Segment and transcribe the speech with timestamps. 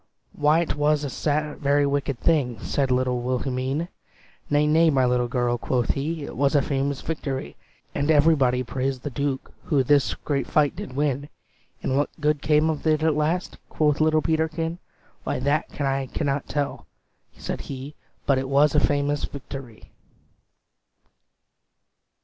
[0.33, 3.87] "Why 't was a very wicked thing!" Said little Wilhelmine.
[4.49, 7.55] "Nay nay my little girl," quoth he, "It was a famous victory.
[7.93, 11.29] "And everybody praised the Duke Who this great fight did win."
[11.83, 14.79] "And what good came of it at last?" Quoth little Peterkin.
[15.23, 16.87] "Why, that I cannot tell,"
[17.37, 17.93] said he,
[18.25, 19.91] "But 't was a famous victory."